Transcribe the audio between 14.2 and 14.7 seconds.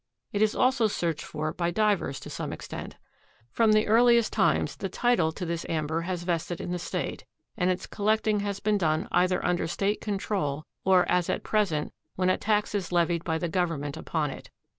it.